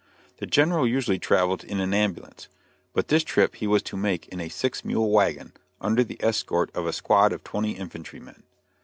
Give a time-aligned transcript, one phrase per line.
[0.37, 2.47] The General usually traveled in an ambulance,
[2.91, 6.71] but this trip he was to make in a six mule wagon, under the escort
[6.75, 8.41] of a squad of twenty infantrymen.